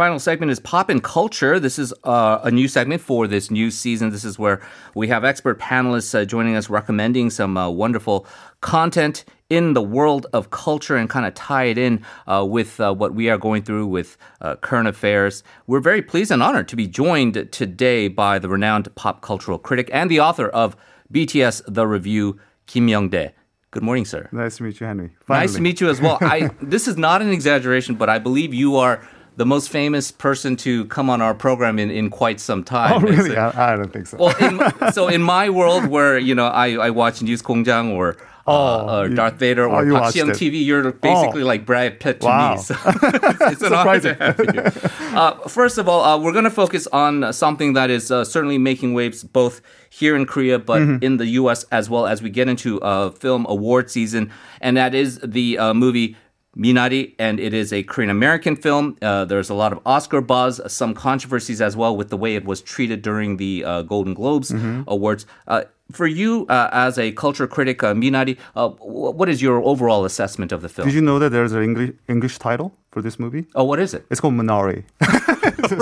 [0.00, 1.60] All right, our final segment is Pop and Culture.
[1.60, 4.08] This is uh, a new segment for this new season.
[4.08, 4.62] This is where
[4.94, 8.26] we have expert panelists uh, joining us, recommending some uh, wonderful
[8.62, 12.94] content in the world of culture and kind of tie it in uh, with uh,
[12.94, 15.42] what we are going through with uh, current affairs.
[15.66, 19.90] We're very pleased and honored to be joined today by the renowned pop cultural critic
[19.92, 20.78] and the author of
[21.12, 23.34] BTS The Review, Kim Young-dae.
[23.70, 24.30] Good morning, sir.
[24.32, 25.10] Nice to meet you, Henry.
[25.28, 26.16] Nice to meet you as well.
[26.22, 30.56] I this is not an exaggeration, but I believe you are the most famous person
[30.56, 32.92] to come on our program in, in quite some time.
[32.92, 33.36] Oh, really?
[33.36, 34.18] I, I, don't think so.
[34.18, 38.16] Well, in, so in my world where, you know, I, I watch News Kongjang or
[38.46, 41.46] uh, oh, uh, Darth Vader or oh, Park TV, you're basically oh.
[41.46, 42.54] like Brad Pitt to wow.
[42.54, 42.60] me.
[42.60, 45.16] So it's an honor to have you.
[45.16, 48.58] Uh, first of all, uh, we're going to focus on something that is uh, certainly
[48.58, 51.04] making waves both here in Korea, but mm-hmm.
[51.04, 51.64] in the U.S.
[51.70, 56.16] as well as we get into uh, film award season, and that is the movie
[56.56, 58.96] Minari, and it is a Korean American film.
[59.00, 62.44] Uh, there's a lot of Oscar buzz, some controversies as well with the way it
[62.44, 64.82] was treated during the uh, Golden Globes mm-hmm.
[64.88, 65.26] Awards.
[65.46, 65.62] Uh,
[65.92, 70.52] for you, uh, as a culture critic, uh, Minari, uh, what is your overall assessment
[70.52, 70.86] of the film?
[70.86, 73.46] Did you know that there's an English English title for this movie?
[73.54, 74.06] Oh, what is it?
[74.10, 74.84] It's called Minari.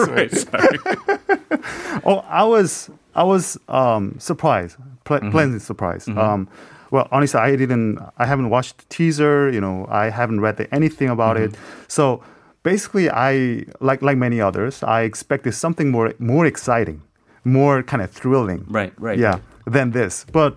[0.08, 2.00] right, sorry.
[2.04, 5.30] oh, I was I was um, surprised, ple- mm-hmm.
[5.30, 6.08] pleasantly surprised.
[6.08, 6.18] Mm-hmm.
[6.18, 6.48] Um,
[6.90, 7.98] well, honestly, I didn't.
[8.18, 9.50] I haven't watched the teaser.
[9.50, 11.54] You know, I haven't read anything about mm-hmm.
[11.54, 11.60] it.
[11.88, 12.22] So
[12.62, 14.82] basically, I like like many others.
[14.82, 17.02] I expected something more more exciting,
[17.44, 18.64] more kind of thrilling.
[18.68, 18.92] Right.
[18.98, 19.18] Right.
[19.18, 19.40] Yeah.
[19.66, 20.56] Than this, but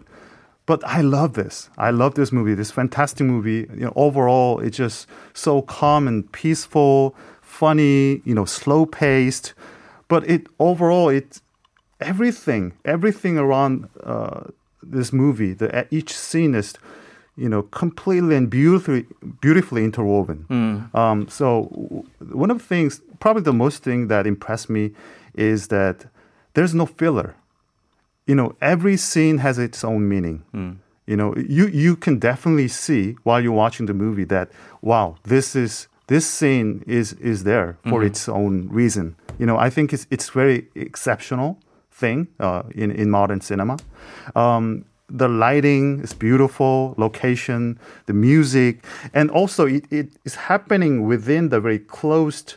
[0.66, 1.70] but I love this.
[1.78, 2.54] I love this movie.
[2.54, 3.68] This fantastic movie.
[3.74, 8.22] You know, overall, it's just so calm and peaceful, funny.
[8.24, 9.54] You know, slow paced.
[10.08, 11.42] But it overall, it's
[12.00, 13.90] everything, everything around.
[14.02, 14.44] Uh,
[14.84, 16.74] this movie, the each scene is,
[17.36, 19.06] you know, completely and beautifully
[19.42, 20.46] beautifully interwoven.
[20.50, 20.96] Mm.
[20.96, 21.64] Um, so
[22.32, 24.92] one of the things, probably the most thing that impressed me,
[25.36, 26.06] is that
[26.54, 27.36] there's no filler.
[28.28, 30.44] You know, every scene has its own meaning.
[30.54, 30.78] Mm.
[31.08, 34.52] You know, you you can definitely see while you're watching the movie that
[34.82, 38.08] wow, this is this scene is is there for mm-hmm.
[38.08, 39.16] its own reason.
[39.40, 41.58] You know, I think it's it's very exceptional
[41.92, 43.78] thing uh, in in modern cinema.
[44.36, 51.50] Um, the lighting is beautiful, location, the music, and also it, it is happening within
[51.50, 52.56] the very closed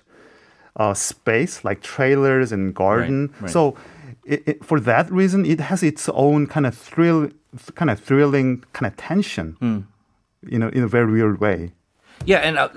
[0.77, 3.27] uh, space, like trailers and garden.
[3.27, 3.51] Right, right.
[3.51, 3.77] So,
[4.25, 7.31] it, it, for that reason, it has its own kind of thrill,
[7.75, 9.57] kind of thrilling kind of tension.
[9.61, 9.85] Mm.
[10.49, 11.73] You know, in a very weird way.
[12.27, 12.69] Yeah, and uh,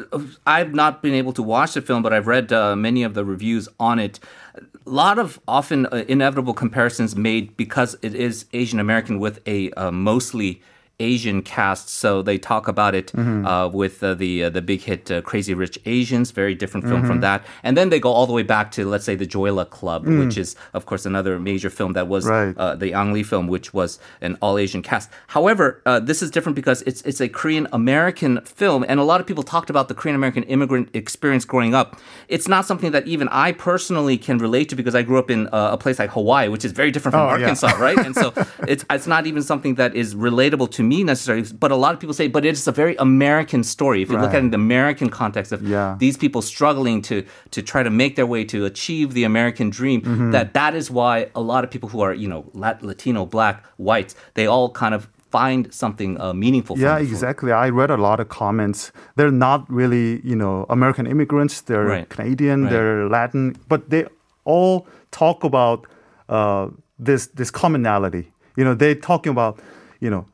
[0.46, 3.24] I've not been able to watch the film, but I've read uh, many of the
[3.24, 4.20] reviews on it.
[4.56, 9.72] A lot of often uh, inevitable comparisons made because it is Asian American with a
[9.72, 10.62] uh, mostly
[11.00, 13.46] Asian cast, so they talk about it mm-hmm.
[13.46, 17.02] uh, with uh, the uh, the big hit uh, Crazy Rich Asians, very different film
[17.02, 17.08] mm-hmm.
[17.08, 19.54] from that, and then they go all the way back to let's say the Joy
[19.66, 20.26] Club, mm.
[20.26, 22.58] which is of course another major film that was right.
[22.58, 25.12] Uh, the Ang Lee film, which was an all Asian cast.
[25.28, 29.22] However, uh, this is different because it's it's a Korean American film, and a lot
[29.22, 32.00] of people talked about the Korean American immigrant experience growing up.
[32.28, 35.48] It's not something that even I personally can relate to because I grew up in
[35.52, 37.80] a place like Hawaii, which is very different from oh, Arkansas, yeah.
[37.80, 37.98] right?
[38.00, 38.34] And so
[38.68, 42.00] it's it's not even something that is relatable to me necessarily, but a lot of
[42.00, 44.02] people say, but it's a very American story.
[44.02, 44.24] If you right.
[44.24, 45.96] look at it in the American context of yeah.
[46.00, 50.02] these people struggling to to try to make their way to achieve the American dream,
[50.02, 50.32] mm-hmm.
[50.32, 54.16] that that is why a lot of people who are you know Latino, black, whites,
[54.34, 56.78] they all kind of find something uh, meaningful.
[56.78, 57.52] Yeah, exactly.
[57.52, 58.92] I read a lot of comments.
[59.16, 61.62] They're not really, you know, American immigrants.
[61.62, 62.10] They're right.
[62.10, 62.64] Canadian.
[62.64, 62.72] Right.
[62.72, 64.06] They're Latin, but they
[64.46, 65.86] all talk about
[66.30, 68.32] uh, this this commonality.
[68.56, 69.60] You know, they're talking about,
[70.00, 70.26] you know,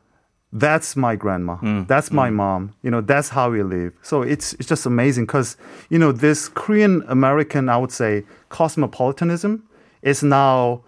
[0.53, 1.85] that's my grandma mm.
[1.87, 2.35] that's my mm.
[2.35, 5.57] mom you know that's how we live so it's it's just amazing because
[5.89, 9.67] you know this korean american i would say cosmopolitanism
[10.03, 10.79] is now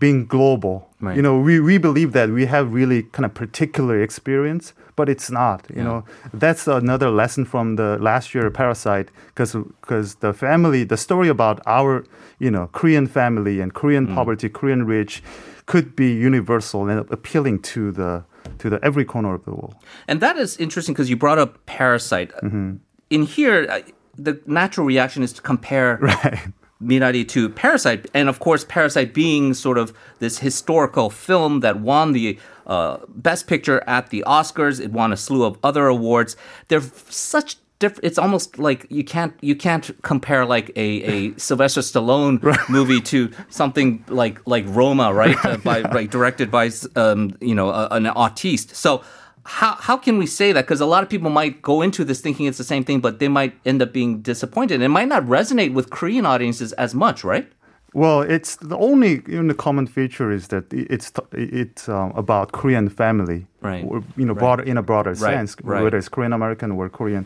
[0.00, 1.16] being global right.
[1.16, 5.30] you know we, we believe that we have really kind of particular experience but it's
[5.30, 5.84] not you yeah.
[5.84, 11.28] know that's another lesson from the last year parasite because because the family the story
[11.28, 12.04] about our
[12.40, 14.14] you know korean family and korean mm.
[14.14, 15.22] poverty korean rich
[15.66, 18.24] could be universal and appealing to the
[18.58, 19.74] to the every corner of the world.
[20.08, 22.32] And that is interesting because you brought up Parasite.
[22.42, 22.76] Mm-hmm.
[23.10, 23.80] In here, uh,
[24.16, 26.48] the natural reaction is to compare right.
[26.82, 32.12] Minari to Parasite, and of course, Parasite being sort of this historical film that won
[32.12, 34.80] the uh, Best Picture at the Oscars.
[34.80, 36.36] It won a slew of other awards.
[36.68, 38.04] They're such different.
[38.04, 42.58] It's almost like you can't you can't compare like a, a Sylvester Stallone right.
[42.68, 45.36] movie to something like like Roma, right?
[45.44, 48.74] uh, by right, directed by um, you know an artiste.
[48.74, 49.02] So
[49.44, 50.64] how how can we say that?
[50.64, 53.18] Because a lot of people might go into this thinking it's the same thing, but
[53.18, 54.80] they might end up being disappointed.
[54.80, 57.50] It might not resonate with Korean audiences as much, right?
[57.94, 62.88] Well, it's the only you know, common feature is that it's it's um, about Korean
[62.88, 63.84] family, right?
[63.84, 64.40] Or, you know, right.
[64.40, 65.18] broader in a broader right.
[65.18, 65.80] sense, right.
[65.80, 67.24] whether it's Korean American or Korean.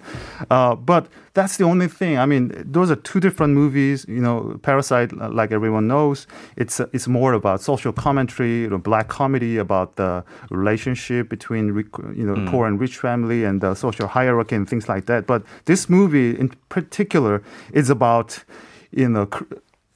[0.50, 2.18] Uh, but that's the only thing.
[2.18, 4.04] I mean, those are two different movies.
[4.08, 6.26] You know, Parasite, like everyone knows,
[6.58, 11.68] it's it's more about social commentary, you know, black comedy about the relationship between
[12.14, 12.50] you know mm.
[12.50, 15.26] poor and rich family and the social hierarchy and things like that.
[15.26, 17.42] But this movie in particular
[17.72, 18.44] is about
[18.90, 19.26] you know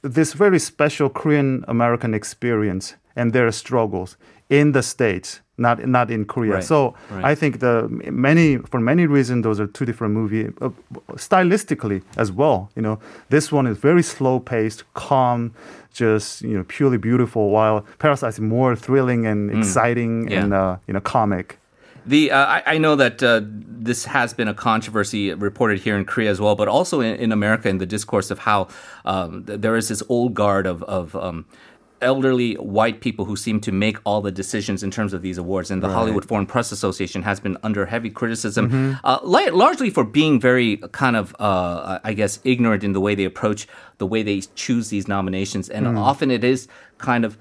[0.03, 4.17] this very special Korean American experience and their struggles
[4.49, 6.55] in the states, not not in Korea.
[6.55, 6.63] Right.
[6.63, 7.25] So right.
[7.31, 10.69] I think the many for many reasons those are two different movies, uh,
[11.13, 12.69] stylistically as well.
[12.75, 15.53] You know, this one is very slow paced, calm,
[15.93, 19.57] just you know purely beautiful, while Parasite is more thrilling and mm.
[19.57, 20.43] exciting yeah.
[20.43, 21.59] and uh, you know comic.
[22.05, 26.05] The uh, I, I, know that uh, this has been a controversy reported here in
[26.05, 28.67] Korea as well, but also in, in America in the discourse of how
[29.05, 31.45] um, there is this old guard of of um,
[32.03, 35.71] elderly white people who seem to make all the decisions in terms of these awards.
[35.71, 35.93] And the right.
[35.93, 38.93] Hollywood Foreign Press Association has been under heavy criticism, mm-hmm.
[39.03, 43.23] uh, largely for being very kind of, uh, I guess, ignorant in the way they
[43.23, 43.67] approach
[43.97, 45.69] the way they choose these nominations.
[45.69, 45.97] And mm.
[45.97, 46.67] often it is
[46.97, 47.37] kind of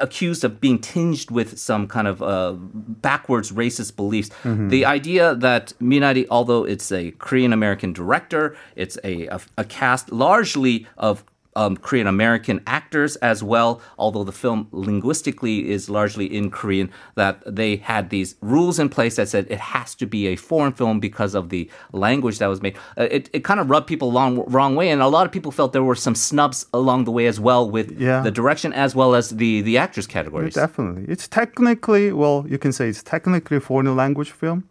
[0.00, 4.30] accused of being tinged with some kind of uh, backwards racist beliefs.
[4.42, 4.68] Mm-hmm.
[4.68, 10.10] The idea that Minari, although it's a Korean American director, it's a, a, a cast
[10.12, 11.24] largely of
[11.56, 17.42] um, Korean American actors as well, although the film linguistically is largely in Korean, that
[17.46, 21.00] they had these rules in place that said it has to be a foreign film
[21.00, 22.76] because of the language that was made.
[22.96, 25.52] Uh, it, it kind of rubbed people along wrong way, and a lot of people
[25.52, 28.20] felt there were some snubs along the way as well with yeah.
[28.22, 30.56] the direction as well as the, the actors categories.
[30.56, 31.04] Yeah, definitely.
[31.08, 34.68] It's technically, well, you can say it's technically a foreign language film,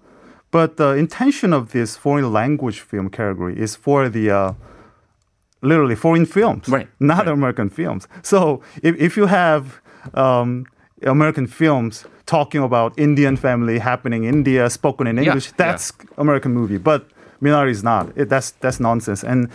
[0.50, 4.54] but the intention of this foreign language film category is for the uh,
[5.62, 6.88] literally foreign films, right.
[7.00, 7.28] not right.
[7.30, 8.08] American films.
[8.24, 9.82] So if, if you have
[10.14, 10.66] um,
[11.04, 15.54] American films talking about Indian family happening in India, spoken in English, yeah.
[15.58, 16.06] that's yeah.
[16.18, 16.78] American movie.
[16.78, 17.08] But
[17.42, 18.12] Minari is not.
[18.16, 19.24] It, that's that's nonsense.
[19.24, 19.50] And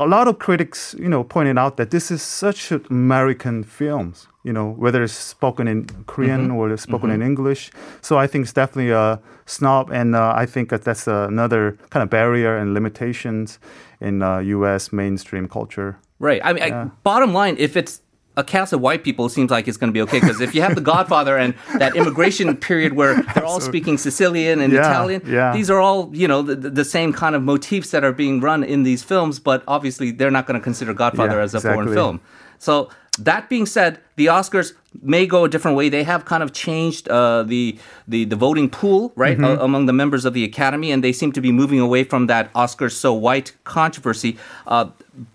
[0.00, 4.26] a lot of critics, you know, pointed out that this is such American films.
[4.42, 6.56] You know, whether it's spoken in Korean mm-hmm.
[6.56, 7.20] or spoken mm-hmm.
[7.20, 7.70] in English.
[8.00, 12.02] So I think it's definitely a snob, and uh, I think that that's another kind
[12.02, 13.58] of barrier and limitations
[14.00, 14.92] in uh, U.S.
[14.92, 15.98] mainstream culture.
[16.18, 16.40] Right.
[16.42, 16.84] I mean, yeah.
[16.84, 18.00] I, bottom line, if it's
[18.40, 20.18] a cast of white people, seems like it's going to be okay.
[20.18, 24.60] Because if you have The Godfather and that immigration period where they're all speaking Sicilian
[24.60, 25.52] and yeah, Italian, yeah.
[25.52, 28.64] these are all you know the, the, same kind of motifs that are being run
[28.64, 29.38] in these films.
[29.38, 31.76] But obviously, they're not going to consider Godfather yeah, as a exactly.
[31.76, 32.20] foreign film.
[32.58, 34.72] So that being said, the Oscars
[35.02, 35.88] may go a different way.
[35.88, 39.60] They have kind of changed uh, the, the the voting pool, right, mm-hmm.
[39.60, 42.26] uh, among the members of the Academy, and they seem to be moving away from
[42.28, 44.38] that Oscars so white controversy.
[44.66, 44.90] Uh,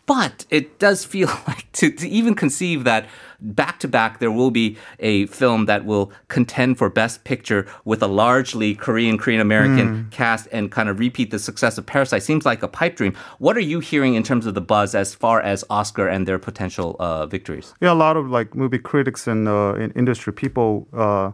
[0.05, 3.07] but it does feel like to, to even conceive that
[3.53, 8.01] back to back there will be a film that will contend for Best Picture with
[8.01, 10.11] a largely Korean, Korean American mm.
[10.11, 13.13] cast and kind of repeat the success of Parasite seems like a pipe dream.
[13.39, 16.39] What are you hearing in terms of the buzz as far as Oscar and their
[16.39, 17.73] potential uh, victories?
[17.81, 21.31] Yeah, a lot of like movie critics and uh, in industry people, uh,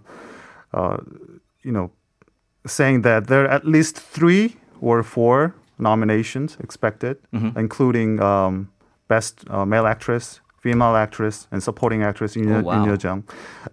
[0.74, 0.97] uh
[1.63, 1.91] you know,
[2.65, 7.57] saying that there are at least three or four nominations expected, mm-hmm.
[7.57, 8.71] including um,
[9.07, 12.95] Best uh, Male Actress, Female Actress, and Supporting Actress in oh, wow.
[12.95, 13.23] Jung.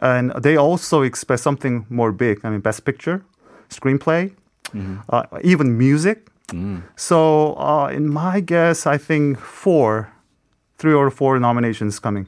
[0.00, 2.40] And they also expect something more big.
[2.44, 3.22] I mean, Best Picture,
[3.68, 4.32] Screenplay,
[4.68, 4.96] mm-hmm.
[5.10, 6.26] uh, even music.
[6.48, 6.82] Mm.
[6.96, 10.10] So, uh, in my guess, I think four,
[10.78, 12.26] three or four nominations coming.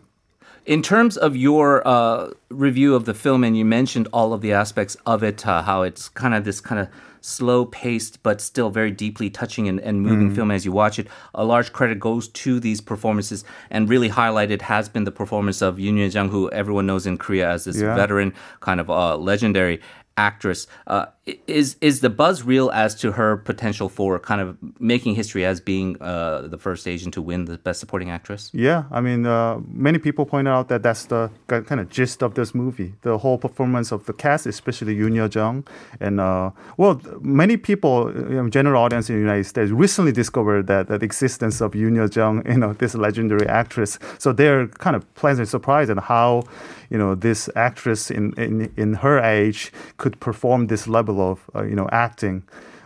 [0.66, 4.52] In terms of your uh, review of the film, and you mentioned all of the
[4.52, 6.88] aspects of it, uh, how it's kind of this kind of
[7.20, 10.34] slow paced but still very deeply touching and, and moving mm.
[10.34, 11.06] film as you watch it.
[11.34, 15.76] A large credit goes to these performances, and really highlighted has been the performance of
[15.76, 17.94] Yoon Ye Jung, who everyone knows in Korea as this yeah.
[17.94, 19.80] veteran, kind of uh, legendary
[20.20, 20.66] actress.
[20.86, 21.06] Uh,
[21.46, 25.60] is is the buzz real as to her potential for kind of making history as
[25.60, 28.50] being uh, the first Asian to win the Best Supporting Actress?
[28.52, 32.34] Yeah, I mean, uh, many people point out that that's the kind of gist of
[32.34, 32.94] this movie.
[33.02, 35.66] The whole performance of the cast, especially Yoon Ye Jung,
[36.00, 40.66] and uh, well, many people, you know, general audience in the United States, recently discovered
[40.66, 43.98] that, that the existence of Yoon Ye Jung, you know, this legendary actress.
[44.18, 46.44] So they're kind of pleasantly surprised at how,
[46.90, 51.62] you know, this actress in in, in her age could perform this level of uh,
[51.62, 52.42] you know acting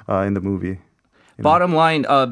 [0.09, 0.79] uh, in the movie.
[1.37, 2.29] Bottom line, uh,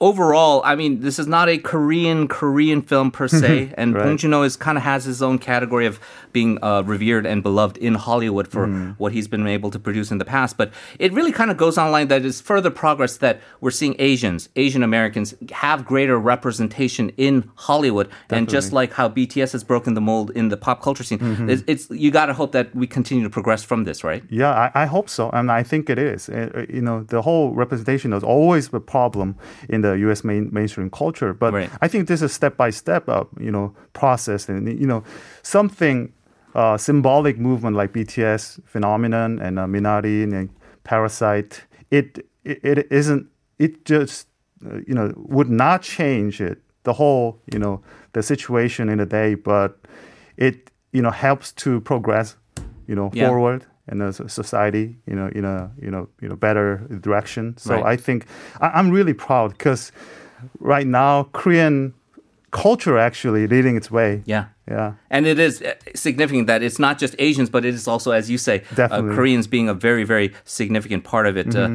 [0.00, 4.02] overall, I mean, this is not a Korean Korean film per se, and Right.
[4.04, 6.00] Bong Joon-ho is kind of has his own category of
[6.32, 8.94] being uh, revered and beloved in Hollywood for Mm.
[8.98, 10.56] what he's been able to produce in the past.
[10.56, 14.48] But it really kind of goes online that is further progress that we're seeing Asians,
[14.56, 20.00] Asian Americans have greater representation in Hollywood, and just like how BTS has broken the
[20.00, 21.50] mold in the pop culture scene, Mm-hmm.
[21.50, 24.22] it's, it's you got to hope that we continue to progress from this, right?
[24.30, 26.28] Yeah, I, I hope so, and I think it is.
[26.28, 29.36] Uh, uh, you know, the whole representation is always a problem
[29.68, 30.24] in the U.S.
[30.24, 31.70] Main, mainstream culture, but Right.
[31.82, 35.02] I think this is step by step up, you know, process, and you know,
[35.42, 36.12] something
[36.54, 40.50] uh, symbolic movement like BTS phenomenon and uh, Minari and
[40.84, 41.62] Parasite.
[41.90, 43.26] It, it it isn't.
[43.58, 44.28] It just
[44.66, 47.80] uh, you know would not change it the whole you know
[48.12, 49.78] the situation in a day, but
[50.36, 52.36] it you know helps to progress
[52.86, 53.28] you know Yeah.
[53.28, 57.74] forward in a society you know in a you know you know better direction so
[57.74, 57.84] Right.
[57.94, 58.24] i think
[58.60, 59.92] I, i'm really proud because
[60.60, 61.92] right now korean
[62.50, 64.44] culture actually leading its way Yeah.
[64.68, 68.10] yeah And it is uh, significant that it's not just Asians, but it is also,
[68.12, 71.54] as you say, uh, Koreans being a very, very significant part of it.
[71.54, 71.68] Uh,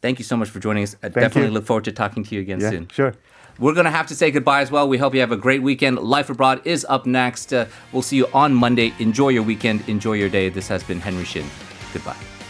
[0.00, 0.96] thank you so much for joining us.
[1.02, 1.54] I definitely you.
[1.54, 2.88] look forward to talking to you again yeah soon.
[2.88, 3.12] sure
[3.58, 4.88] We're going to have to say goodbye as well.
[4.88, 5.98] We hope you have a great weekend.
[5.98, 7.52] Life Abroad is up next.
[7.52, 8.92] Uh, we'll see you on Monday.
[8.98, 9.88] Enjoy your weekend.
[9.88, 10.48] Enjoy your day.
[10.48, 11.46] This has been Henry Shin.
[11.92, 12.43] Goodbye.